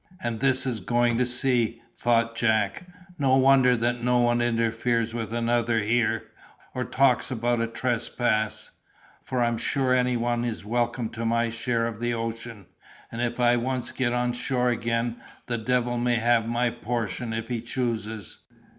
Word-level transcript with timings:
"And 0.19 0.39
this 0.39 0.65
is 0.65 0.79
going 0.79 1.19
to 1.19 1.27
sea," 1.27 1.83
thought 1.93 2.35
Jack; 2.35 2.87
"no 3.19 3.35
wonder 3.37 3.77
that 3.77 4.01
no 4.03 4.17
one 4.17 4.41
interferes 4.41 5.13
with 5.13 5.31
another 5.31 5.77
here, 5.77 6.23
or 6.73 6.83
talks 6.85 7.29
about 7.29 7.61
a 7.61 7.67
trespass; 7.67 8.71
for 9.21 9.43
I'm 9.43 9.59
sure 9.59 9.93
any 9.93 10.17
one 10.17 10.43
is 10.43 10.65
welcome 10.65 11.09
to 11.09 11.23
my 11.23 11.51
share 11.51 11.85
of 11.85 11.99
the 11.99 12.15
ocean; 12.15 12.65
and 13.11 13.21
if 13.21 13.39
I 13.39 13.57
once 13.57 13.91
get 13.91 14.11
on 14.11 14.33
shore 14.33 14.69
again, 14.71 15.17
the 15.45 15.59
devil 15.59 15.99
may 15.99 16.15
have 16.15 16.47
my 16.47 16.71
portion 16.71 17.31
if 17.31 17.49
he 17.49 17.61
chooses." 17.61 18.39